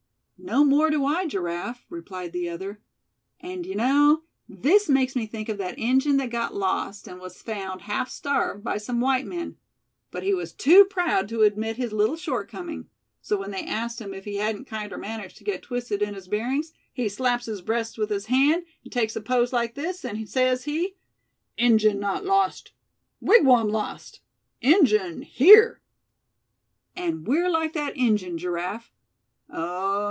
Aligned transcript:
"No 0.43 0.63
more 0.65 0.89
do 0.89 1.05
I, 1.05 1.27
Giraffe," 1.27 1.85
replied 1.87 2.31
the 2.33 2.49
other. 2.49 2.81
"And 3.41 3.63
d'ye 3.63 3.75
know, 3.75 4.23
this 4.49 4.89
makes 4.89 5.15
me 5.15 5.27
think 5.27 5.49
of 5.49 5.59
that 5.59 5.77
Injun 5.77 6.17
that 6.17 6.31
got 6.31 6.55
lost, 6.55 7.07
and 7.07 7.19
was 7.19 7.39
found, 7.43 7.81
half 7.83 8.09
starved, 8.09 8.63
by 8.63 8.79
some 8.79 8.99
white 9.01 9.27
men; 9.27 9.57
but 10.09 10.23
he 10.23 10.33
was 10.33 10.51
too 10.51 10.83
proud 10.85 11.29
to 11.29 11.43
admit 11.43 11.77
his 11.77 11.93
little 11.93 12.15
shortcoming; 12.15 12.89
so 13.21 13.37
when 13.37 13.51
they 13.51 13.61
asked 13.63 14.01
him 14.01 14.15
if 14.15 14.25
he 14.25 14.37
hadn't 14.37 14.65
kinder 14.65 14.97
managed 14.97 15.37
to 15.37 15.43
get 15.43 15.61
twisted 15.61 16.01
in 16.01 16.15
his 16.15 16.27
bearings, 16.27 16.73
he 16.91 17.07
slaps 17.07 17.45
his 17.45 17.61
breast 17.61 17.99
with 17.99 18.09
his 18.09 18.25
hand, 18.25 18.65
take 18.89 19.15
a 19.15 19.21
pose 19.21 19.53
like 19.53 19.75
this, 19.75 20.03
and 20.03 20.27
says 20.27 20.63
he: 20.63 20.95
'Injun 21.55 21.99
not 21.99 22.25
lost; 22.25 22.71
wigwam 23.21 23.67
lost; 23.69 24.21
Injun 24.59 25.21
here!' 25.21 25.81
And 26.95 27.27
we're 27.27 27.47
like 27.47 27.73
that 27.73 27.95
Injun, 27.95 28.39
Giraffe; 28.39 28.91
oh! 29.51 29.91